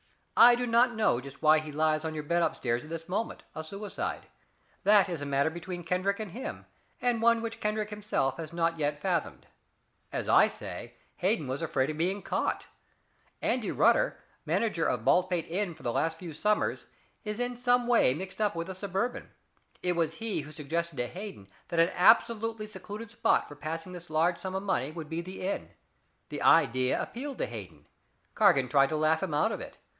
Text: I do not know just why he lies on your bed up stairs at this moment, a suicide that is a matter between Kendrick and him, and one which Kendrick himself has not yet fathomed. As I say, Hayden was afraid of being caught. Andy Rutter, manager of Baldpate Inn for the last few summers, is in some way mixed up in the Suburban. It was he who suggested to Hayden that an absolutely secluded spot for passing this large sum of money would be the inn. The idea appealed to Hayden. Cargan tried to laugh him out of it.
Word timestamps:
I 0.35 0.55
do 0.55 0.65
not 0.65 0.95
know 0.95 1.21
just 1.21 1.43
why 1.43 1.59
he 1.59 1.71
lies 1.71 2.03
on 2.03 2.15
your 2.15 2.23
bed 2.23 2.41
up 2.41 2.55
stairs 2.55 2.83
at 2.83 2.89
this 2.89 3.07
moment, 3.07 3.43
a 3.53 3.63
suicide 3.63 4.25
that 4.83 5.07
is 5.07 5.21
a 5.21 5.25
matter 5.27 5.51
between 5.51 5.83
Kendrick 5.83 6.19
and 6.19 6.31
him, 6.31 6.65
and 6.99 7.21
one 7.21 7.43
which 7.43 7.59
Kendrick 7.59 7.91
himself 7.91 8.37
has 8.37 8.51
not 8.51 8.79
yet 8.79 8.97
fathomed. 8.99 9.45
As 10.11 10.27
I 10.27 10.47
say, 10.47 10.95
Hayden 11.17 11.45
was 11.47 11.61
afraid 11.61 11.91
of 11.91 11.99
being 11.99 12.23
caught. 12.23 12.65
Andy 13.43 13.69
Rutter, 13.69 14.17
manager 14.43 14.85
of 14.87 15.05
Baldpate 15.05 15.45
Inn 15.47 15.75
for 15.75 15.83
the 15.83 15.91
last 15.91 16.17
few 16.17 16.33
summers, 16.33 16.87
is 17.23 17.39
in 17.39 17.55
some 17.55 17.85
way 17.85 18.15
mixed 18.15 18.41
up 18.41 18.55
in 18.57 18.63
the 18.65 18.73
Suburban. 18.73 19.29
It 19.83 19.95
was 19.95 20.15
he 20.15 20.41
who 20.41 20.51
suggested 20.51 20.95
to 20.95 21.05
Hayden 21.07 21.47
that 21.67 21.79
an 21.79 21.91
absolutely 21.93 22.65
secluded 22.65 23.11
spot 23.11 23.47
for 23.47 23.55
passing 23.55 23.91
this 23.91 24.09
large 24.09 24.39
sum 24.39 24.55
of 24.55 24.63
money 24.63 24.89
would 24.89 25.09
be 25.09 25.21
the 25.21 25.41
inn. 25.47 25.69
The 26.29 26.41
idea 26.41 26.99
appealed 26.99 27.37
to 27.37 27.45
Hayden. 27.45 27.85
Cargan 28.33 28.67
tried 28.69 28.89
to 28.89 28.97
laugh 28.97 29.21
him 29.21 29.35
out 29.35 29.51
of 29.51 29.61
it. 29.61 29.77